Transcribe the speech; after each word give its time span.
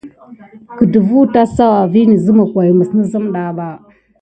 Gədəfwa 0.77 1.21
tät 1.33 1.47
kisawa 1.49 1.81
viŋ 1.93 2.05
ne 2.09 2.17
simick 2.23 2.51
ndolé 2.51 2.69
dide 2.75 2.97
mokone 2.97 3.51
ba. 3.57 3.67